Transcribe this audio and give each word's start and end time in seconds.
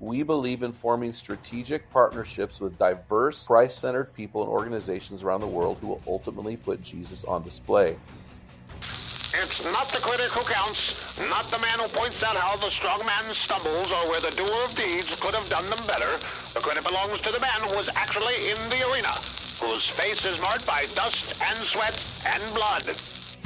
We 0.00 0.22
believe 0.22 0.62
in 0.62 0.72
forming 0.72 1.12
strategic 1.12 1.90
partnerships 1.90 2.60
with 2.60 2.78
diverse, 2.78 3.46
Christ 3.48 3.80
centered 3.80 4.14
people 4.14 4.42
and 4.42 4.50
organizations 4.50 5.24
around 5.24 5.40
the 5.40 5.48
world 5.48 5.78
who 5.80 5.88
will 5.88 6.02
ultimately 6.06 6.56
put 6.56 6.80
Jesus 6.82 7.24
on 7.24 7.42
display. 7.42 7.96
It's 9.34 9.64
not 9.64 9.90
the 9.92 9.98
critic 9.98 10.30
who 10.30 10.44
counts, 10.44 10.94
not 11.28 11.50
the 11.50 11.58
man 11.58 11.80
who 11.80 11.88
points 11.88 12.22
out 12.22 12.36
how 12.36 12.56
the 12.56 12.70
strong 12.70 13.04
man 13.04 13.34
stumbles 13.34 13.90
or 13.90 14.08
where 14.08 14.20
the 14.20 14.30
doer 14.30 14.64
of 14.64 14.74
deeds 14.76 15.14
could 15.20 15.34
have 15.34 15.48
done 15.50 15.68
them 15.68 15.84
better. 15.86 16.18
The 16.54 16.60
credit 16.60 16.84
belongs 16.84 17.20
to 17.22 17.32
the 17.32 17.40
man 17.40 17.60
who 17.62 17.76
was 17.76 17.88
actually 17.96 18.50
in 18.50 18.68
the 18.70 18.88
arena, 18.90 19.18
whose 19.60 19.84
face 19.88 20.24
is 20.24 20.40
marked 20.40 20.64
by 20.64 20.86
dust 20.94 21.34
and 21.42 21.58
sweat 21.64 22.00
and 22.24 22.54
blood. 22.54 22.94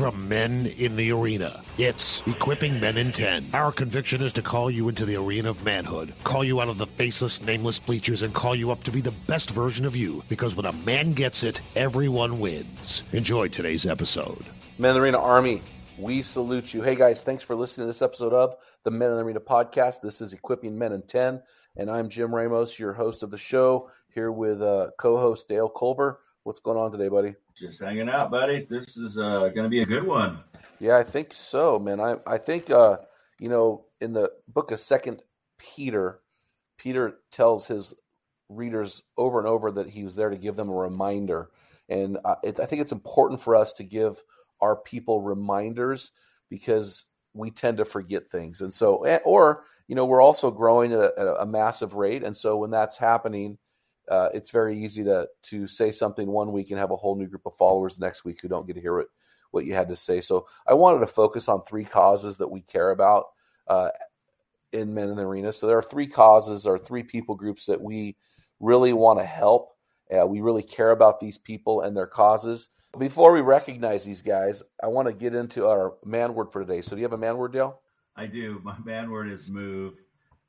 From 0.02 0.28
Men 0.28 0.66
in 0.66 0.96
the 0.96 1.12
Arena, 1.12 1.62
it's 1.78 2.26
Equipping 2.26 2.80
Men 2.80 2.98
in 2.98 3.12
10. 3.12 3.50
Our 3.54 3.70
conviction 3.70 4.20
is 4.20 4.32
to 4.32 4.42
call 4.42 4.68
you 4.68 4.88
into 4.88 5.06
the 5.06 5.14
arena 5.14 5.50
of 5.50 5.62
manhood, 5.62 6.12
call 6.24 6.42
you 6.42 6.60
out 6.60 6.66
of 6.66 6.76
the 6.76 6.88
faceless, 6.88 7.40
nameless 7.40 7.78
bleachers, 7.78 8.22
and 8.22 8.34
call 8.34 8.56
you 8.56 8.72
up 8.72 8.82
to 8.82 8.90
be 8.90 9.00
the 9.00 9.12
best 9.28 9.52
version 9.52 9.86
of 9.86 9.94
you. 9.94 10.24
Because 10.28 10.56
when 10.56 10.66
a 10.66 10.72
man 10.72 11.12
gets 11.12 11.44
it, 11.44 11.62
everyone 11.76 12.40
wins. 12.40 13.04
Enjoy 13.12 13.46
today's 13.46 13.86
episode. 13.86 14.44
Men 14.76 14.90
in 14.90 14.96
the 14.96 15.02
Arena 15.02 15.20
Army, 15.20 15.62
we 15.96 16.20
salute 16.20 16.74
you. 16.74 16.82
Hey 16.82 16.96
guys, 16.96 17.22
thanks 17.22 17.44
for 17.44 17.54
listening 17.54 17.84
to 17.84 17.90
this 17.90 18.02
episode 18.02 18.32
of 18.32 18.56
the 18.82 18.90
Men 18.90 19.10
in 19.10 19.18
the 19.18 19.22
Arena 19.22 19.38
podcast. 19.38 20.00
This 20.00 20.20
is 20.20 20.32
Equipping 20.32 20.76
Men 20.76 20.94
in 20.94 21.02
10, 21.02 21.40
and 21.76 21.88
I'm 21.88 22.08
Jim 22.08 22.34
Ramos, 22.34 22.76
your 22.76 22.92
host 22.92 23.22
of 23.22 23.30
the 23.30 23.38
show, 23.38 23.88
here 24.12 24.32
with 24.32 24.62
uh, 24.62 24.88
co 24.98 25.16
host 25.18 25.46
Dale 25.46 25.68
Culver. 25.68 26.18
What's 26.42 26.58
going 26.58 26.76
on 26.76 26.90
today, 26.90 27.06
buddy? 27.06 27.36
Just 27.54 27.80
hanging 27.80 28.08
out, 28.08 28.30
buddy. 28.30 28.66
This 28.68 28.96
is 28.96 29.18
uh, 29.18 29.40
going 29.48 29.64
to 29.64 29.68
be 29.68 29.82
a 29.82 29.86
good 29.86 30.06
one. 30.06 30.38
Yeah, 30.80 30.96
I 30.96 31.02
think 31.02 31.32
so, 31.32 31.78
man. 31.78 32.00
I 32.00 32.16
I 32.26 32.38
think 32.38 32.70
uh, 32.70 32.98
you 33.38 33.48
know 33.48 33.84
in 34.00 34.12
the 34.12 34.32
book 34.48 34.70
of 34.70 34.80
Second 34.80 35.22
Peter, 35.58 36.20
Peter 36.78 37.18
tells 37.30 37.66
his 37.66 37.94
readers 38.48 39.02
over 39.16 39.38
and 39.38 39.46
over 39.46 39.70
that 39.70 39.88
he 39.88 40.02
was 40.02 40.16
there 40.16 40.30
to 40.30 40.36
give 40.36 40.56
them 40.56 40.70
a 40.70 40.74
reminder, 40.74 41.50
and 41.88 42.18
I, 42.24 42.36
it, 42.42 42.58
I 42.58 42.66
think 42.66 42.80
it's 42.80 42.92
important 42.92 43.40
for 43.40 43.54
us 43.54 43.72
to 43.74 43.84
give 43.84 44.22
our 44.60 44.76
people 44.76 45.20
reminders 45.20 46.12
because 46.48 47.06
we 47.34 47.50
tend 47.50 47.76
to 47.76 47.84
forget 47.84 48.30
things, 48.30 48.62
and 48.62 48.72
so 48.72 49.04
eh, 49.04 49.20
or 49.24 49.64
you 49.88 49.94
know 49.94 50.06
we're 50.06 50.22
also 50.22 50.50
growing 50.50 50.92
at 50.92 51.00
a, 51.00 51.42
a 51.42 51.46
massive 51.46 51.94
rate, 51.94 52.24
and 52.24 52.36
so 52.36 52.56
when 52.56 52.70
that's 52.70 52.96
happening 52.96 53.58
uh, 54.10 54.28
it's 54.34 54.50
very 54.50 54.78
easy 54.78 55.04
to 55.04 55.28
to 55.42 55.66
say 55.66 55.90
something 55.90 56.28
one 56.28 56.52
week 56.52 56.70
and 56.70 56.78
have 56.78 56.90
a 56.90 56.96
whole 56.96 57.16
new 57.16 57.26
group 57.26 57.46
of 57.46 57.56
followers 57.56 57.98
next 57.98 58.24
week 58.24 58.40
who 58.40 58.48
don't 58.48 58.66
get 58.66 58.74
to 58.74 58.80
hear 58.80 58.96
what 58.96 59.06
what 59.52 59.64
you 59.64 59.74
had 59.74 59.88
to 59.88 59.96
say. 59.96 60.20
So 60.20 60.46
I 60.66 60.74
wanted 60.74 61.00
to 61.00 61.06
focus 61.06 61.48
on 61.48 61.62
three 61.62 61.84
causes 61.84 62.36
that 62.38 62.50
we 62.50 62.62
care 62.62 62.90
about 62.90 63.26
uh, 63.68 63.90
in 64.72 64.92
Men 64.92 65.08
in 65.08 65.16
the 65.16 65.26
Arena. 65.26 65.52
So 65.52 65.66
there 65.66 65.78
are 65.78 65.82
three 65.82 66.06
causes 66.06 66.66
or 66.66 66.78
three 66.78 67.02
people 67.02 67.34
groups 67.34 67.66
that 67.66 67.80
we 67.80 68.16
really 68.60 68.92
want 68.92 69.18
to 69.18 69.24
help. 69.24 69.76
Uh, 70.10 70.26
we 70.26 70.40
really 70.40 70.62
care 70.62 70.90
about 70.90 71.20
these 71.20 71.38
people 71.38 71.82
and 71.82 71.96
their 71.96 72.06
causes. 72.06 72.68
Before 72.98 73.32
we 73.32 73.40
recognize 73.40 74.04
these 74.04 74.22
guys, 74.22 74.62
I 74.82 74.86
want 74.86 75.08
to 75.08 75.14
get 75.14 75.34
into 75.34 75.66
our 75.66 75.94
man 76.04 76.34
word 76.34 76.52
for 76.52 76.60
today. 76.60 76.82
So 76.82 76.90
do 76.90 76.96
you 76.96 77.04
have 77.04 77.14
a 77.14 77.18
man 77.18 77.36
word, 77.38 77.52
Dale? 77.52 77.80
I 78.16 78.26
do. 78.26 78.60
My 78.62 78.76
man 78.84 79.10
word 79.10 79.30
is 79.30 79.48
move, 79.48 79.94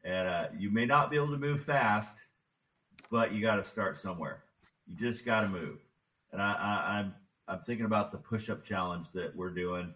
and 0.03 0.27
uh, 0.27 0.47
you 0.57 0.69
may 0.69 0.85
not 0.85 1.09
be 1.09 1.15
able 1.15 1.31
to 1.31 1.37
move 1.37 1.63
fast 1.63 2.17
but 3.13 3.31
you 3.31 3.43
got 3.43 3.57
to 3.57 3.63
start 3.63 3.95
somewhere. 3.95 4.41
You 4.87 4.95
just 4.97 5.23
got 5.23 5.41
to 5.41 5.47
move. 5.47 5.77
And 6.31 6.41
I, 6.41 6.53
I, 6.53 6.97
I'm 6.97 7.13
I'm 7.47 7.59
thinking 7.59 7.85
about 7.85 8.11
the 8.11 8.17
push-up 8.17 8.65
challenge 8.65 9.11
that 9.13 9.35
we're 9.35 9.51
doing, 9.51 9.93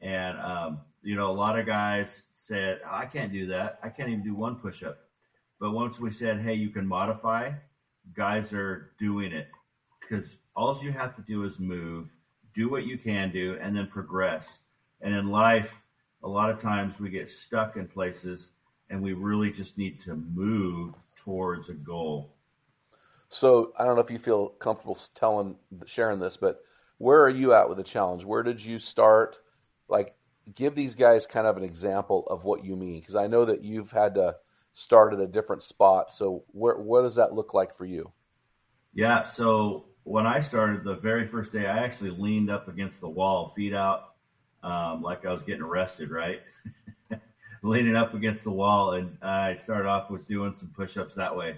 and 0.00 0.38
um, 0.38 0.78
you 1.02 1.16
know, 1.16 1.32
a 1.32 1.32
lot 1.32 1.58
of 1.58 1.66
guys 1.66 2.28
said, 2.30 2.80
"I 2.88 3.06
can't 3.06 3.32
do 3.32 3.48
that. 3.48 3.80
I 3.82 3.88
can't 3.88 4.08
even 4.08 4.22
do 4.22 4.36
one 4.36 4.54
push-up." 4.54 4.98
But 5.58 5.72
once 5.72 5.98
we 5.98 6.12
said, 6.12 6.40
"Hey, 6.40 6.54
you 6.54 6.68
can 6.68 6.86
modify," 6.86 7.50
guys 8.14 8.52
are 8.52 8.92
doing 9.00 9.32
it 9.32 9.48
because 10.00 10.36
all 10.54 10.78
you 10.80 10.92
have 10.92 11.16
to 11.16 11.22
do 11.22 11.42
is 11.42 11.58
move, 11.58 12.08
do 12.54 12.70
what 12.70 12.86
you 12.86 12.98
can 12.98 13.32
do, 13.32 13.58
and 13.60 13.76
then 13.76 13.88
progress. 13.88 14.60
And 15.00 15.12
in 15.12 15.28
life, 15.28 15.82
a 16.22 16.28
lot 16.28 16.50
of 16.50 16.60
times 16.60 17.00
we 17.00 17.10
get 17.10 17.28
stuck 17.28 17.76
in 17.76 17.88
places, 17.88 18.50
and 18.90 19.02
we 19.02 19.12
really 19.12 19.50
just 19.50 19.76
need 19.76 20.00
to 20.02 20.14
move 20.14 20.94
towards 21.16 21.68
a 21.68 21.74
goal. 21.74 22.30
So 23.30 23.72
I 23.78 23.84
don't 23.84 23.94
know 23.94 24.02
if 24.02 24.10
you 24.10 24.18
feel 24.18 24.48
comfortable 24.48 24.98
telling, 25.14 25.56
sharing 25.86 26.18
this, 26.18 26.36
but 26.36 26.60
where 26.98 27.22
are 27.22 27.30
you 27.30 27.54
at 27.54 27.68
with 27.68 27.78
the 27.78 27.84
challenge? 27.84 28.24
Where 28.24 28.42
did 28.42 28.62
you 28.62 28.78
start? 28.78 29.38
Like, 29.88 30.14
give 30.54 30.74
these 30.74 30.96
guys 30.96 31.26
kind 31.26 31.46
of 31.46 31.56
an 31.56 31.62
example 31.62 32.26
of 32.26 32.44
what 32.44 32.64
you 32.64 32.74
mean, 32.76 32.98
because 32.98 33.14
I 33.14 33.28
know 33.28 33.44
that 33.44 33.62
you've 33.62 33.92
had 33.92 34.14
to 34.16 34.34
start 34.72 35.14
at 35.14 35.20
a 35.20 35.28
different 35.28 35.62
spot. 35.62 36.10
So 36.10 36.42
where 36.52 36.76
what 36.76 37.02
does 37.02 37.14
that 37.14 37.32
look 37.32 37.54
like 37.54 37.76
for 37.76 37.84
you? 37.84 38.10
Yeah. 38.92 39.22
So 39.22 39.84
when 40.02 40.26
I 40.26 40.40
started 40.40 40.82
the 40.82 40.96
very 40.96 41.26
first 41.26 41.52
day, 41.52 41.66
I 41.66 41.78
actually 41.78 42.10
leaned 42.10 42.50
up 42.50 42.66
against 42.66 43.00
the 43.00 43.08
wall, 43.08 43.52
feet 43.54 43.74
out, 43.74 44.14
um, 44.64 45.02
like 45.02 45.24
I 45.24 45.32
was 45.32 45.44
getting 45.44 45.62
arrested, 45.62 46.10
right? 46.10 46.40
Leaning 47.62 47.94
up 47.94 48.14
against 48.14 48.42
the 48.42 48.50
wall, 48.50 48.94
and 48.94 49.16
I 49.22 49.54
started 49.54 49.88
off 49.88 50.10
with 50.10 50.26
doing 50.26 50.52
some 50.52 50.68
push-ups 50.74 51.14
that 51.14 51.34
way, 51.36 51.56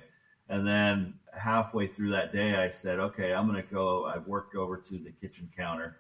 and 0.52 0.66
then 0.66 1.14
halfway 1.36 1.86
through 1.86 2.10
that 2.10 2.32
day, 2.32 2.56
I 2.56 2.68
said, 2.68 2.98
okay, 3.00 3.32
I'm 3.32 3.48
going 3.50 3.60
to 3.62 3.68
go. 3.74 4.04
I 4.04 4.18
worked 4.18 4.54
over 4.54 4.76
to 4.76 4.98
the 4.98 5.10
kitchen 5.10 5.48
counter. 5.56 5.96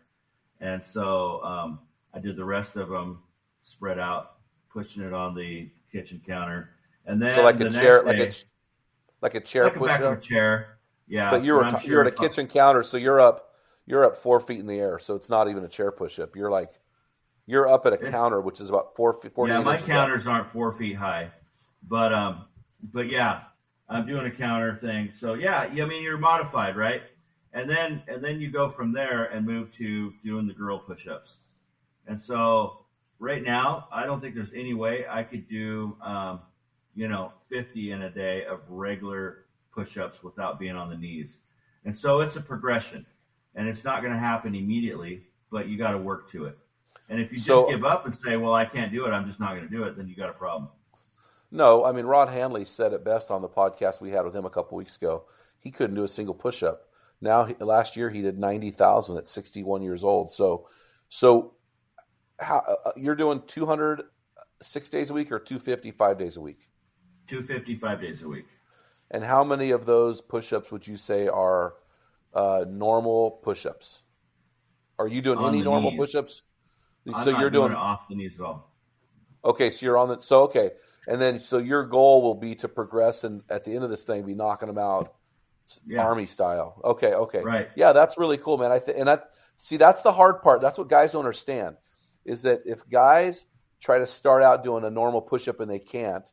And 0.60 0.84
so 0.84 1.42
um, 1.42 1.78
I 2.14 2.18
did 2.20 2.36
the 2.36 2.44
rest 2.44 2.76
of 2.76 2.88
them 2.90 3.18
spread 3.62 3.98
out, 3.98 4.32
pushing 4.70 5.02
it 5.02 5.14
on 5.14 5.34
the 5.34 5.70
kitchen 5.90 6.20
counter. 6.26 6.70
And 7.06 7.20
then 7.20 7.34
so 7.36 7.42
like 7.42 7.58
the 7.58 7.66
a 7.68 7.70
chair, 7.70 8.04
day, 8.04 8.06
like 8.06 8.18
a 8.20 8.32
like 9.22 9.34
a 9.34 9.40
chair 9.40 9.64
like 9.64 9.74
push 9.76 9.88
back 9.88 10.00
up. 10.02 10.20
chair. 10.22 10.76
Yeah, 11.08 11.30
but 11.30 11.42
you're 11.42 11.64
I'm 11.64 11.74
you're 11.84 12.02
at 12.02 12.06
a 12.06 12.10
kitchen 12.14 12.46
counter, 12.46 12.82
so 12.82 12.96
you're 12.96 13.20
up 13.20 13.48
you're 13.86 14.04
up 14.04 14.18
four 14.18 14.38
feet 14.38 14.60
in 14.60 14.66
the 14.66 14.78
air. 14.78 14.98
So 15.00 15.14
it's 15.16 15.28
not 15.30 15.48
even 15.48 15.64
a 15.64 15.68
chair 15.68 15.90
push 15.90 16.18
up. 16.20 16.36
You're 16.36 16.50
like 16.50 16.70
you're 17.46 17.68
up 17.68 17.86
at 17.86 17.92
a 17.92 17.96
It's- 17.96 18.12
counter, 18.12 18.40
which 18.40 18.60
is 18.60 18.68
about 18.68 18.94
four 18.94 19.12
feet. 19.14 19.32
48 19.32 19.54
Yeah, 19.56 19.62
my 19.64 19.72
inches 19.72 19.84
up. 19.84 19.88
counters 19.90 20.26
aren't 20.28 20.50
four 20.52 20.72
feet 20.72 20.94
high, 20.96 21.30
but 21.88 22.12
um, 22.14 22.44
but 22.92 23.10
yeah, 23.10 23.42
I'm 23.88 24.06
doing 24.06 24.26
a 24.26 24.30
counter 24.30 24.74
thing. 24.76 25.12
So 25.14 25.34
yeah, 25.34 25.60
I 25.60 25.68
mean 25.84 26.02
you're 26.02 26.18
modified, 26.18 26.76
right? 26.76 27.02
And 27.52 27.68
then 27.68 28.02
and 28.08 28.22
then 28.22 28.40
you 28.40 28.50
go 28.50 28.68
from 28.68 28.92
there 28.92 29.24
and 29.24 29.46
move 29.46 29.74
to 29.76 30.12
doing 30.24 30.46
the 30.46 30.54
girl 30.54 30.78
push-ups. 30.78 31.36
And 32.06 32.20
so 32.20 32.78
right 33.18 33.42
now, 33.42 33.88
I 33.92 34.04
don't 34.04 34.20
think 34.20 34.34
there's 34.34 34.52
any 34.54 34.74
way 34.74 35.06
I 35.08 35.22
could 35.22 35.48
do 35.48 35.96
um, 36.02 36.40
you 36.94 37.08
know 37.08 37.32
50 37.50 37.92
in 37.92 38.02
a 38.02 38.10
day 38.10 38.44
of 38.44 38.60
regular 38.68 39.44
push-ups 39.72 40.22
without 40.22 40.58
being 40.58 40.76
on 40.76 40.90
the 40.90 40.96
knees. 40.96 41.38
And 41.84 41.96
so 41.96 42.20
it's 42.20 42.36
a 42.36 42.40
progression, 42.40 43.04
and 43.54 43.68
it's 43.68 43.84
not 43.84 44.02
going 44.02 44.12
to 44.12 44.18
happen 44.18 44.54
immediately, 44.54 45.22
but 45.50 45.68
you 45.68 45.76
got 45.76 45.92
to 45.92 45.98
work 45.98 46.30
to 46.32 46.44
it. 46.46 46.56
And 47.08 47.20
if 47.20 47.32
you 47.32 47.38
just 47.38 47.46
So- 47.46 47.68
give 47.68 47.84
up 47.84 48.04
and 48.06 48.14
say, 48.14 48.36
"Well, 48.36 48.54
I 48.54 48.64
can't 48.64 48.92
do 48.92 49.06
it. 49.06 49.10
I'm 49.10 49.26
just 49.26 49.40
not 49.40 49.54
going 49.56 49.68
to 49.68 49.70
do 49.70 49.82
it," 49.84 49.96
then 49.96 50.08
you 50.08 50.14
got 50.14 50.30
a 50.30 50.34
problem. 50.34 50.70
No, 51.52 51.84
I 51.84 51.92
mean 51.92 52.06
Rod 52.06 52.28
Hanley 52.30 52.64
said 52.64 52.92
it 52.92 53.04
best 53.04 53.30
on 53.30 53.42
the 53.42 53.48
podcast 53.48 54.00
we 54.00 54.10
had 54.10 54.24
with 54.24 54.34
him 54.34 54.46
a 54.46 54.50
couple 54.50 54.76
weeks 54.78 54.96
ago. 54.96 55.24
He 55.60 55.70
couldn't 55.70 55.94
do 55.94 56.02
a 56.02 56.08
single 56.08 56.34
push 56.34 56.62
up. 56.62 56.80
Now 57.20 57.44
he- 57.44 57.54
last 57.60 57.96
year 57.96 58.10
he 58.10 58.22
did 58.22 58.38
ninety 58.38 58.70
thousand 58.70 59.18
at 59.18 59.28
sixty 59.28 59.62
one 59.62 59.82
years 59.82 60.02
old. 60.02 60.32
So, 60.32 60.66
so 61.08 61.52
how 62.40 62.64
uh, 62.86 62.92
you're 62.96 63.14
doing 63.14 63.42
two 63.46 63.66
hundred 63.66 64.02
six 64.62 64.88
days 64.88 65.10
a 65.10 65.12
week 65.12 65.30
or 65.30 65.38
two 65.38 65.58
fifty 65.58 65.90
five 65.90 66.18
days 66.18 66.36
a 66.36 66.40
week? 66.40 66.66
255 67.28 68.00
days 68.00 68.22
a 68.22 68.28
week. 68.28 68.46
And 69.10 69.22
how 69.24 69.44
many 69.44 69.70
of 69.70 69.86
those 69.86 70.20
push 70.20 70.52
ups 70.52 70.70
would 70.72 70.86
you 70.86 70.96
say 70.96 71.28
are 71.28 71.74
uh, 72.34 72.64
normal 72.68 73.38
push 73.42 73.64
ups? 73.64 74.02
Are 74.98 75.08
you 75.08 75.22
doing 75.22 75.38
On 75.38 75.54
any 75.54 75.62
normal 75.62 75.90
knees. 75.92 76.00
push-ups? 76.00 76.42
I'm 77.12 77.24
so 77.24 77.30
you're 77.30 77.50
doing, 77.50 77.68
doing 77.68 77.72
it 77.72 77.78
off 77.78 78.08
the 78.08 78.14
knees 78.14 78.38
at 78.38 78.44
all. 78.44 78.71
Okay. 79.44 79.70
So 79.70 79.86
you're 79.86 79.98
on 79.98 80.08
the 80.08 80.20
so 80.20 80.42
okay, 80.44 80.70
and 81.06 81.20
then 81.20 81.38
so 81.40 81.58
your 81.58 81.84
goal 81.84 82.22
will 82.22 82.34
be 82.34 82.54
to 82.56 82.68
progress 82.68 83.24
and 83.24 83.42
at 83.50 83.64
the 83.64 83.74
end 83.74 83.84
of 83.84 83.90
this 83.90 84.04
thing 84.04 84.24
be 84.24 84.34
knocking 84.34 84.68
them 84.68 84.78
out, 84.78 85.12
Yeah. 85.86 86.02
army 86.04 86.26
style. 86.26 86.80
Okay, 86.84 87.14
okay, 87.14 87.42
Right. 87.42 87.68
Yeah, 87.74 87.92
that's 87.92 88.18
really 88.18 88.38
cool, 88.38 88.58
man. 88.58 88.72
I 88.72 88.78
th- 88.78 88.96
and 88.96 89.08
I 89.10 89.20
see 89.56 89.76
that's 89.76 90.02
the 90.02 90.12
hard 90.12 90.42
part. 90.42 90.60
That's 90.60 90.78
what 90.78 90.88
guys 90.88 91.12
don't 91.12 91.20
understand 91.20 91.76
is 92.24 92.42
that 92.42 92.60
if 92.64 92.88
guys 92.88 93.46
try 93.80 93.98
to 93.98 94.06
start 94.06 94.42
out 94.44 94.62
doing 94.62 94.84
a 94.84 94.90
normal 94.90 95.20
push-up 95.20 95.58
and 95.58 95.68
they 95.70 95.80
can't, 95.80 96.24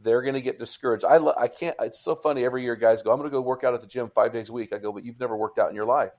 they're 0.00 0.22
going 0.22 0.34
to 0.34 0.40
get 0.40 0.60
discouraged. 0.60 1.04
I 1.04 1.16
I 1.36 1.48
can't. 1.48 1.74
It's 1.80 2.00
so 2.00 2.14
funny. 2.14 2.44
Every 2.44 2.62
year, 2.62 2.76
guys 2.76 3.02
go, 3.02 3.10
"I'm 3.10 3.18
going 3.18 3.28
to 3.28 3.34
go 3.34 3.40
work 3.40 3.64
out 3.64 3.74
at 3.74 3.80
the 3.80 3.86
gym 3.88 4.10
five 4.14 4.32
days 4.32 4.48
a 4.48 4.52
week." 4.52 4.72
I 4.72 4.78
go, 4.78 4.92
"But 4.92 5.04
you've 5.04 5.18
never 5.18 5.36
worked 5.36 5.58
out 5.58 5.70
in 5.70 5.74
your 5.74 5.86
life. 5.86 6.12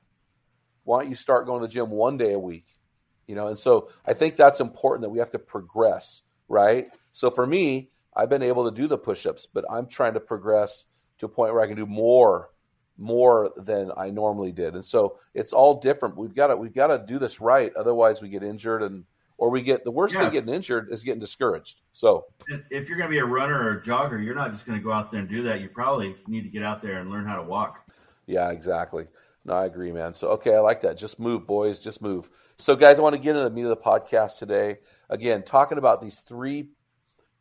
Why 0.83 0.99
don't 1.01 1.09
you 1.09 1.15
start 1.15 1.45
going 1.45 1.61
to 1.61 1.67
the 1.67 1.71
gym 1.71 1.89
one 1.91 2.17
day 2.17 2.33
a 2.33 2.39
week?" 2.39 2.65
You 3.29 3.35
know. 3.35 3.47
And 3.47 3.59
so 3.59 3.89
I 4.07 4.13
think 4.13 4.35
that's 4.37 4.59
important 4.59 5.03
that 5.03 5.09
we 5.11 5.19
have 5.19 5.29
to 5.31 5.39
progress, 5.39 6.23
right? 6.47 6.87
So 7.13 7.29
for 7.29 7.45
me, 7.45 7.91
I've 8.15 8.27
been 8.29 8.41
able 8.41 8.69
to 8.69 8.75
do 8.75 8.87
the 8.87 8.97
push-ups, 8.97 9.45
but 9.53 9.63
I'm 9.69 9.85
trying 9.85 10.15
to 10.15 10.19
progress 10.19 10.87
to 11.19 11.27
a 11.27 11.29
point 11.29 11.53
where 11.53 11.61
I 11.61 11.67
can 11.67 11.75
do 11.77 11.85
more 11.85 12.49
more 12.97 13.49
than 13.55 13.91
I 13.95 14.09
normally 14.09 14.51
did. 14.51 14.73
And 14.73 14.83
so 14.83 15.19
it's 15.33 15.53
all 15.53 15.79
different. 15.79 16.17
We've 16.17 16.33
got 16.35 16.47
to 16.47 16.57
we've 16.57 16.73
got 16.73 16.87
to 16.87 16.97
do 17.07 17.19
this 17.19 17.39
right, 17.39 17.71
otherwise 17.75 18.19
we 18.21 18.29
get 18.29 18.41
injured 18.43 18.81
and 18.81 19.05
or 19.37 19.49
we 19.51 19.61
get 19.61 19.83
the 19.85 19.91
worst 19.91 20.15
Yeah. 20.15 20.21
thing 20.23 20.31
getting 20.33 20.53
injured 20.53 20.89
is 20.91 21.03
getting 21.03 21.21
discouraged. 21.21 21.77
So 21.93 22.25
If- 22.71 22.89
you're 22.89 22.97
going 22.97 23.07
to 23.09 23.13
be 23.13 23.19
a 23.19 23.25
runner 23.25 23.57
or 23.57 23.77
a 23.77 23.81
jogger, 23.81 24.21
you're 24.21 24.35
not 24.35 24.51
just 24.51 24.65
going 24.65 24.77
to 24.77 24.83
go 24.83 24.91
out 24.91 25.11
there 25.11 25.21
and 25.21 25.29
do 25.29 25.43
that. 25.43 25.61
You 25.61 25.69
probably 25.69 26.15
need 26.27 26.41
to 26.41 26.49
get 26.49 26.61
out 26.63 26.81
there 26.81 26.97
and 26.99 27.09
learn 27.11 27.25
how 27.25 27.37
to 27.37 27.43
walk. 27.43 27.85
yeah, 28.25 28.49
exactly. 28.49 29.05
No, 29.45 29.53
I 29.53 29.65
agree, 29.65 29.91
man. 29.91 30.13
So 30.13 30.29
okay, 30.29 30.55
I 30.55 30.59
like 30.59 30.81
that. 30.81 30.97
Just 30.97 31.19
move, 31.19 31.47
boys. 31.47 31.79
Just 31.79 32.01
move. 32.01 32.29
So 32.57 32.75
guys, 32.75 32.99
I 32.99 33.01
want 33.01 33.15
to 33.15 33.21
get 33.21 33.35
into 33.35 33.43
the 33.47 33.55
meat 33.55 33.63
of 33.63 33.69
the 33.69 33.77
podcast 33.77 34.37
today. 34.37 34.77
Again, 35.09 35.43
talking 35.43 35.77
about 35.77 36.01
these 36.01 36.19
three 36.19 36.69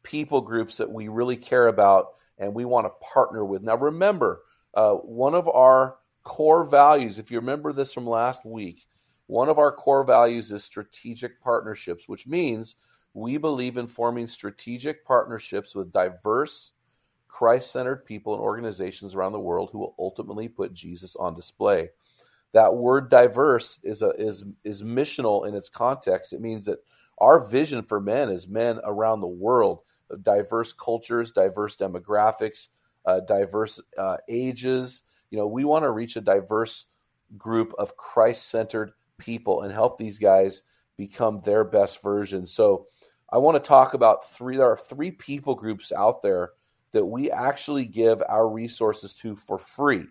people 0.02 0.40
groups 0.40 0.78
that 0.78 0.90
we 0.90 1.08
really 1.08 1.36
care 1.36 1.68
about 1.68 2.14
and 2.38 2.54
we 2.54 2.64
want 2.64 2.86
to 2.86 3.06
partner 3.12 3.44
with. 3.44 3.62
Now, 3.62 3.76
remember, 3.76 4.42
uh, 4.74 4.94
one 4.94 5.34
of 5.34 5.48
our 5.48 5.96
core 6.24 6.64
values, 6.64 7.18
if 7.18 7.30
you 7.30 7.38
remember 7.40 7.72
this 7.72 7.92
from 7.92 8.06
last 8.06 8.44
week, 8.44 8.86
one 9.26 9.48
of 9.48 9.58
our 9.58 9.72
core 9.72 10.04
values 10.04 10.52
is 10.52 10.64
strategic 10.64 11.40
partnerships, 11.42 12.08
which 12.08 12.26
means 12.26 12.76
we 13.12 13.36
believe 13.36 13.76
in 13.76 13.86
forming 13.86 14.26
strategic 14.26 15.04
partnerships 15.04 15.74
with 15.74 15.92
diverse, 15.92 16.72
Christ 17.38 17.70
centered 17.70 18.04
people 18.04 18.34
and 18.34 18.42
organizations 18.42 19.14
around 19.14 19.30
the 19.30 19.38
world 19.38 19.70
who 19.70 19.78
will 19.78 19.94
ultimately 19.96 20.48
put 20.48 20.74
Jesus 20.74 21.14
on 21.14 21.36
display. 21.36 21.90
That 22.52 22.74
word 22.74 23.08
diverse 23.10 23.78
is, 23.84 24.02
a, 24.02 24.08
is, 24.18 24.42
is 24.64 24.82
missional 24.82 25.46
in 25.46 25.54
its 25.54 25.68
context. 25.68 26.32
It 26.32 26.40
means 26.40 26.64
that 26.64 26.80
our 27.18 27.48
vision 27.48 27.84
for 27.84 28.00
men 28.00 28.28
is 28.28 28.48
men 28.48 28.80
around 28.82 29.20
the 29.20 29.28
world 29.28 29.82
of 30.10 30.24
diverse 30.24 30.72
cultures, 30.72 31.30
diverse 31.30 31.76
demographics, 31.76 32.68
uh, 33.06 33.20
diverse 33.20 33.80
uh, 33.96 34.16
ages. 34.28 35.02
You 35.30 35.38
know, 35.38 35.46
we 35.46 35.62
want 35.62 35.84
to 35.84 35.92
reach 35.92 36.16
a 36.16 36.20
diverse 36.20 36.86
group 37.36 37.72
of 37.78 37.96
Christ 37.96 38.48
centered 38.48 38.90
people 39.16 39.62
and 39.62 39.72
help 39.72 39.96
these 39.96 40.18
guys 40.18 40.62
become 40.96 41.40
their 41.44 41.62
best 41.62 42.02
version. 42.02 42.48
So, 42.48 42.86
I 43.30 43.38
want 43.38 43.62
to 43.62 43.68
talk 43.68 43.94
about 43.94 44.28
three. 44.28 44.56
There 44.56 44.66
are 44.66 44.76
three 44.76 45.12
people 45.12 45.54
groups 45.54 45.92
out 45.92 46.20
there 46.22 46.52
that 46.92 47.04
we 47.04 47.30
actually 47.30 47.84
give 47.84 48.22
our 48.28 48.48
resources 48.48 49.14
to 49.14 49.36
for 49.36 49.58
free. 49.58 50.06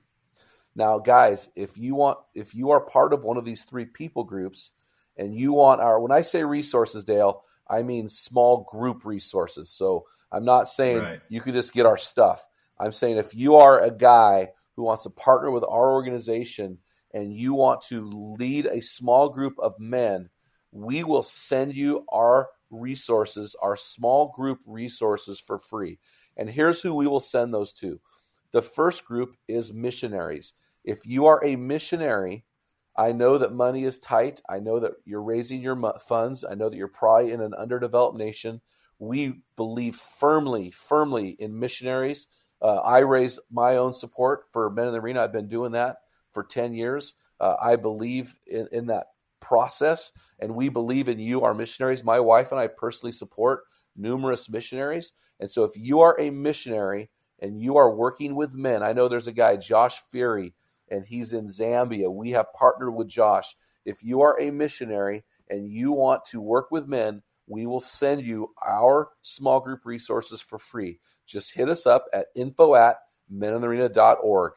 Now, 0.75 0.99
guys, 0.99 1.49
if 1.55 1.77
you 1.77 1.95
want, 1.95 2.19
if 2.35 2.53
you 2.53 2.69
are 2.69 2.79
part 2.79 3.13
of 3.13 3.23
one 3.23 3.37
of 3.37 3.45
these 3.45 3.63
three 3.63 3.85
people 3.85 4.23
groups, 4.23 4.71
and 5.17 5.35
you 5.35 5.53
want 5.53 5.81
our, 5.81 5.99
when 5.99 6.11
I 6.11 6.21
say 6.21 6.43
resources, 6.43 7.03
Dale, 7.03 7.43
I 7.67 7.81
mean 7.81 8.07
small 8.07 8.67
group 8.71 9.05
resources. 9.05 9.69
So 9.69 10.05
I'm 10.31 10.45
not 10.45 10.69
saying 10.69 11.03
Right. 11.03 11.21
you 11.29 11.41
can 11.41 11.53
just 11.53 11.73
get 11.73 11.85
our 11.85 11.97
stuff. 11.97 12.45
I'm 12.79 12.91
saying 12.91 13.17
if 13.17 13.33
you 13.33 13.55
are 13.55 13.81
a 13.81 13.91
guy 13.91 14.49
who 14.75 14.83
wants 14.83 15.03
to 15.03 15.09
partner 15.09 15.49
with 15.49 15.63
our 15.63 15.91
organization 15.91 16.77
and 17.13 17.33
you 17.33 17.53
want 17.53 17.81
to 17.83 18.07
lead 18.37 18.67
a 18.67 18.81
small 18.81 19.29
group 19.29 19.57
of 19.57 19.79
men, 19.79 20.29
we 20.71 21.03
will 21.03 21.23
send 21.23 21.73
you 21.73 22.05
our 22.09 22.49
resources, 22.69 23.55
our 23.61 23.75
small 23.75 24.31
group 24.35 24.59
resources 24.65 25.39
for 25.39 25.57
free. 25.57 25.97
And 26.37 26.49
here's 26.49 26.81
who 26.81 26.93
we 26.93 27.07
will 27.07 27.19
send 27.19 27.53
those 27.53 27.73
to. 27.73 27.99
The 28.51 28.61
first 28.61 29.05
group 29.05 29.35
is 29.47 29.73
missionaries. 29.73 30.53
If 30.85 31.05
you 31.05 31.25
are 31.25 31.43
a 31.43 31.55
missionary, 31.55 32.45
I 32.95 33.11
know 33.11 33.37
that 33.37 33.51
money 33.51 33.83
is 33.83 33.99
tight. 33.99 34.41
I 34.49 34.59
know 34.59 34.79
that 34.79 34.93
you're 35.05 35.21
raising 35.21 35.61
your 35.61 35.77
funds. 35.99 36.45
I 36.49 36.55
know 36.55 36.69
that 36.69 36.77
you're 36.77 36.87
probably 36.87 37.31
in 37.31 37.41
an 37.41 37.53
underdeveloped 37.53 38.17
nation. 38.17 38.61
We 38.99 39.41
believe 39.55 39.95
firmly, 39.95 40.71
firmly 40.71 41.35
in 41.39 41.59
missionaries. 41.59 42.27
Uh, 42.61 42.77
I 42.77 42.99
raise 42.99 43.39
my 43.51 43.77
own 43.77 43.93
support 43.93 44.45
for 44.51 44.69
Men 44.69 44.87
in 44.87 44.93
the 44.93 44.99
Arena. 44.99 45.21
I've 45.21 45.33
been 45.33 45.49
doing 45.49 45.73
that 45.73 45.97
for 46.31 46.43
10 46.43 46.73
years. 46.73 47.13
Uh, 47.39 47.55
I 47.61 47.75
believe 47.75 48.35
in, 48.47 48.67
in 48.71 48.87
that 48.87 49.07
process, 49.39 50.11
and 50.39 50.55
we 50.55 50.69
believe 50.69 51.07
in 51.07 51.19
you, 51.19 51.43
our 51.43 51.53
missionaries. 51.53 52.03
My 52.03 52.19
wife 52.19 52.51
and 52.51 52.59
I 52.59 52.67
personally 52.67 53.11
support 53.11 53.65
numerous 53.97 54.49
missionaries. 54.49 55.13
And 55.39 55.49
so 55.49 55.63
if 55.63 55.71
you 55.75 56.01
are 56.01 56.19
a 56.19 56.29
missionary 56.29 57.09
and 57.39 57.61
you 57.61 57.77
are 57.77 57.93
working 57.93 58.35
with 58.35 58.53
men, 58.53 58.83
I 58.83 58.93
know 58.93 59.07
there's 59.07 59.27
a 59.27 59.33
guy, 59.33 59.57
Josh 59.57 60.01
Fury, 60.11 60.53
and 60.89 61.05
he's 61.05 61.33
in 61.33 61.47
Zambia. 61.47 62.13
We 62.13 62.31
have 62.31 62.53
partnered 62.53 62.93
with 62.93 63.07
Josh. 63.07 63.55
If 63.85 64.03
you 64.03 64.21
are 64.21 64.39
a 64.39 64.51
missionary 64.51 65.23
and 65.49 65.67
you 65.67 65.91
want 65.91 66.25
to 66.25 66.41
work 66.41 66.71
with 66.71 66.87
men, 66.87 67.21
we 67.47 67.65
will 67.65 67.79
send 67.79 68.21
you 68.21 68.53
our 68.65 69.09
small 69.21 69.59
group 69.59 69.85
resources 69.85 70.41
for 70.41 70.59
free. 70.59 70.99
Just 71.25 71.53
hit 71.53 71.69
us 71.69 71.85
up 71.85 72.05
at 72.13 72.27
info 72.35 72.75
at 72.75 72.97
meninthearena.org. 73.33 74.53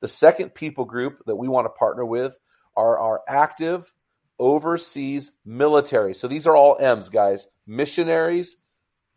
The 0.00 0.08
second 0.08 0.54
people 0.54 0.84
group 0.84 1.22
that 1.26 1.36
we 1.36 1.48
want 1.48 1.64
to 1.64 1.70
partner 1.70 2.04
with 2.04 2.38
are 2.76 2.98
our 2.98 3.22
active 3.28 3.92
overseas 4.38 5.32
military. 5.44 6.12
So 6.14 6.28
these 6.28 6.46
are 6.46 6.56
all 6.56 6.76
M's, 6.78 7.08
guys. 7.08 7.46
Missionaries. 7.66 8.56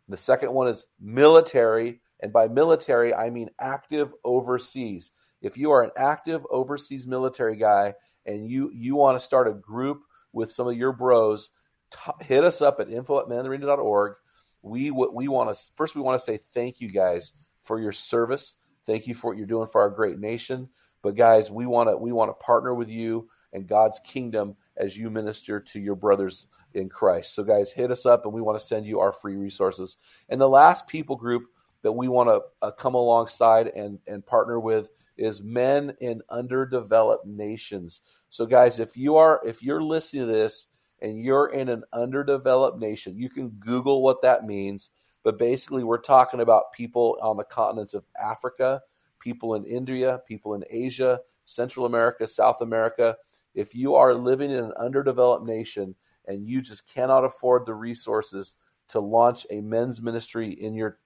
The 0.08 0.16
second 0.16 0.52
one 0.52 0.68
is 0.68 0.86
military. 1.00 2.00
And 2.20 2.32
by 2.32 2.48
military, 2.48 3.14
I 3.14 3.30
mean 3.30 3.50
active 3.60 4.12
overseas. 4.24 5.12
If 5.40 5.56
you 5.56 5.70
are 5.70 5.84
an 5.84 5.90
active 5.96 6.44
overseas 6.50 7.06
military 7.06 7.56
guy 7.56 7.94
and 8.26 8.48
you, 8.48 8.70
you 8.74 8.96
want 8.96 9.18
to 9.18 9.24
start 9.24 9.46
a 9.48 9.52
group 9.52 10.02
with 10.32 10.50
some 10.50 10.66
of 10.66 10.76
your 10.76 10.92
bros, 10.92 11.50
t- 11.92 12.24
hit 12.24 12.42
us 12.42 12.60
up 12.60 12.80
at 12.80 12.90
info 12.90 13.20
at 13.20 13.26
menarena.org. 13.26 14.14
We, 14.62 14.90
we 14.90 15.28
want 15.28 15.54
to, 15.54 15.62
first, 15.76 15.94
we 15.94 16.02
want 16.02 16.18
to 16.18 16.24
say 16.24 16.40
thank 16.52 16.80
you 16.80 16.90
guys 16.90 17.32
for 17.62 17.80
your 17.80 17.92
service. 17.92 18.56
Thank 18.84 19.06
you 19.06 19.14
for 19.14 19.30
what 19.30 19.38
you're 19.38 19.46
doing 19.46 19.68
for 19.68 19.80
our 19.80 19.90
great 19.90 20.18
nation. 20.18 20.68
But 21.02 21.14
guys, 21.14 21.50
we 21.50 21.66
want 21.66 21.88
to, 21.90 21.96
we 21.96 22.10
want 22.10 22.30
to 22.30 22.44
partner 22.44 22.74
with 22.74 22.88
you 22.88 23.28
and 23.52 23.68
God's 23.68 24.00
kingdom 24.00 24.56
as 24.76 24.96
you 24.96 25.10
minister 25.10 25.60
to 25.60 25.80
your 25.80 25.94
brothers 25.94 26.46
in 26.74 26.88
Christ. 26.88 27.34
So, 27.34 27.42
guys, 27.42 27.72
hit 27.72 27.90
us 27.90 28.06
up 28.06 28.24
and 28.24 28.32
we 28.32 28.42
want 28.42 28.58
to 28.58 28.64
send 28.64 28.86
you 28.86 29.00
our 29.00 29.12
free 29.12 29.36
resources. 29.36 29.96
And 30.28 30.40
the 30.40 30.48
last 30.48 30.86
people 30.86 31.16
group 31.16 31.44
that 31.82 31.92
we 31.92 32.08
want 32.08 32.28
to 32.28 32.66
uh, 32.66 32.70
come 32.72 32.94
alongside 32.94 33.68
and, 33.68 33.98
and 34.06 34.24
partner 34.24 34.58
with 34.60 34.90
is 35.16 35.42
men 35.42 35.94
in 36.00 36.22
underdeveloped 36.30 37.26
nations. 37.26 38.02
So, 38.28 38.46
guys, 38.46 38.78
if 38.78 38.96
you 38.96 39.16
are 39.16 39.40
if 39.44 39.62
you're 39.62 39.82
listening 39.82 40.26
to 40.26 40.32
this 40.32 40.66
and 41.00 41.22
you're 41.22 41.48
in 41.48 41.68
an 41.68 41.84
underdeveloped 41.92 42.78
nation, 42.78 43.16
you 43.16 43.28
can 43.28 43.50
Google 43.50 44.02
what 44.02 44.22
that 44.22 44.44
means. 44.44 44.90
But 45.24 45.38
basically, 45.38 45.84
we're 45.84 45.98
talking 45.98 46.40
about 46.40 46.72
people 46.72 47.18
on 47.20 47.36
the 47.36 47.44
continents 47.44 47.94
of 47.94 48.04
Africa, 48.22 48.80
people 49.18 49.54
in 49.54 49.64
India, 49.64 50.20
people 50.26 50.54
in 50.54 50.64
Asia, 50.70 51.20
Central 51.44 51.86
America, 51.86 52.26
South 52.26 52.60
America. 52.60 53.16
If 53.54 53.74
you 53.74 53.94
are 53.94 54.14
living 54.14 54.50
in 54.50 54.64
an 54.64 54.72
underdeveloped 54.78 55.44
nation 55.44 55.94
and 56.28 56.46
you 56.46 56.60
just 56.60 56.86
cannot 56.92 57.24
afford 57.24 57.66
the 57.66 57.74
resources 57.74 58.54
to 58.90 59.00
launch 59.00 59.46
a 59.50 59.60
men's 59.60 60.00
ministry 60.00 60.50
in 60.50 60.74
your 60.74 60.98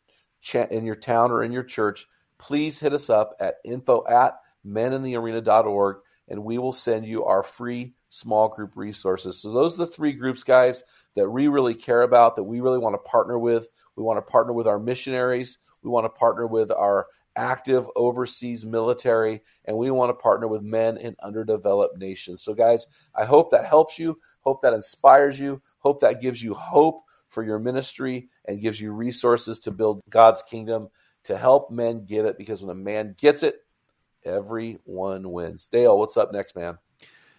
cha- 0.43 0.69
in 0.71 0.85
your 0.85 0.95
town 0.95 1.31
or 1.31 1.43
in 1.43 1.52
your 1.52 1.62
church, 1.62 2.07
please 2.38 2.79
hit 2.79 2.93
us 2.93 3.09
up 3.09 3.35
at 3.41 3.57
info 3.64 4.05
at 4.07 4.37
meninthearena.org 4.67 5.97
and 6.29 6.45
we 6.45 6.59
will 6.59 6.73
send 6.73 7.07
you 7.07 7.25
our 7.25 7.43
free 7.43 7.95
small 8.09 8.49
group 8.49 8.73
resources. 8.76 9.41
So 9.41 9.52
those 9.52 9.75
are 9.75 9.87
the 9.87 9.93
three 9.93 10.12
groups, 10.12 10.45
guys, 10.45 10.83
that 11.17 11.29
we 11.29 11.49
really 11.49 11.75
care 11.75 12.02
about, 12.02 12.37
that 12.37 12.45
we 12.45 12.61
really 12.61 12.79
want 12.79 12.95
to 12.95 13.11
partner 13.11 13.38
with. 13.38 13.69
We 13.97 14.02
want 14.02 14.19
to 14.19 14.31
partner 14.31 14.52
with 14.52 14.67
our 14.67 14.79
missionaries. 14.79 15.59
We 15.83 15.91
want 15.91 16.05
to 16.05 16.19
partner 16.19 16.47
with 16.47 16.71
our 16.71 17.07
active 17.37 17.87
overseas 17.97 18.65
military, 18.65 19.43
and 19.65 19.77
we 19.77 19.91
want 19.91 20.11
to 20.11 20.23
partner 20.23 20.49
with 20.49 20.62
men 20.62 20.97
in 20.97 21.17
underdeveloped 21.23 21.99
nations. 21.99 22.43
So, 22.43 22.55
guys, 22.55 22.87
I 23.15 23.25
hope 23.25 23.51
that 23.51 23.67
helps 23.67 23.99
you. 23.99 24.19
Hope 24.41 24.62
that 24.62 24.75
inspires 24.75 25.39
you. 25.39 25.61
Hope 25.79 26.01
that 26.01 26.21
gives 26.21 26.43
you 26.43 26.55
hope 26.55 27.03
for 27.29 27.43
your 27.43 27.59
ministry 27.59 28.29
and 28.47 28.61
gives 28.61 28.81
you 28.81 28.93
resources 28.93 29.59
to 29.61 29.71
build 29.71 30.03
God's 30.11 30.43
kingdom 30.43 30.89
to 31.25 31.39
help 31.39 31.71
men 31.71 32.05
get 32.05 32.25
it 32.25 32.37
because 32.37 32.62
when 32.62 32.71
a 32.71 32.79
man 32.79 33.15
gets 33.19 33.43
it, 33.43 33.57
everyone 34.25 35.31
wins. 35.31 35.67
Dale, 35.67 35.99
what's 35.99 36.17
up 36.17 36.33
next, 36.33 36.55
man? 36.57 36.79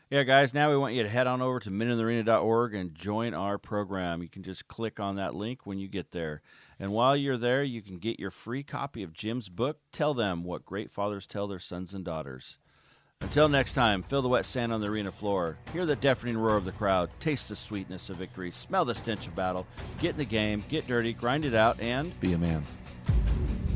Yeah, 0.10 0.24
guys, 0.24 0.54
now 0.54 0.70
we 0.70 0.78
want 0.78 0.94
you 0.94 1.04
to 1.04 1.10
head 1.10 1.28
on 1.28 1.42
over 1.42 1.60
to 1.60 1.72
meninthearena.org 1.72 2.76
and 2.76 2.94
join 2.94 3.34
our 3.34 3.58
program. 3.58 4.22
You 4.22 4.30
can 4.30 4.44
just 4.44 4.68
click 4.68 5.00
on 5.00 5.16
that 5.16 5.34
link 5.34 5.66
when 5.66 5.80
you 5.80 5.88
get 5.88 6.12
there. 6.12 6.42
And 6.84 6.92
while 6.92 7.16
you're 7.16 7.38
there, 7.38 7.64
you 7.64 7.82
can 7.82 7.98
get 7.98 8.20
your 8.20 8.30
free 8.30 8.62
copy 8.62 9.04
of 9.04 9.14
Jim's 9.14 9.48
book, 9.48 9.80
Tell 9.94 10.14
Them 10.14 10.44
What 10.44 10.66
Great 10.66 10.92
Fathers 10.92 11.26
Tell 11.26 11.48
Their 11.48 11.58
Sons 11.58 11.94
and 11.94 12.04
Daughters. 12.04 12.58
Until 13.22 13.48
next 13.48 13.72
time, 13.72 14.04
feel 14.04 14.22
the 14.22 14.28
wet 14.28 14.46
sand 14.46 14.74
on 14.74 14.82
the 14.82 14.90
arena 14.90 15.14
floor, 15.14 15.58
hear 15.72 15.86
the 15.86 15.96
deafening 15.96 16.38
roar 16.38 16.58
of 16.58 16.66
the 16.66 16.74
crowd, 16.74 17.10
taste 17.22 17.48
the 17.48 17.56
sweetness 17.56 18.10
of 18.10 18.18
victory, 18.18 18.52
smell 18.52 18.84
the 18.84 18.96
stench 18.96 19.28
of 19.28 19.34
battle, 19.34 19.66
get 20.02 20.10
in 20.10 20.18
the 20.18 20.26
game, 20.26 20.62
get 20.68 20.86
dirty, 20.86 21.14
grind 21.14 21.46
it 21.46 21.56
out, 21.56 21.80
and 21.80 22.20
Be 22.20 22.34
a 22.34 22.38
man. 22.38 22.66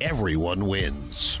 everyone 0.00 0.66
wins. 0.66 1.40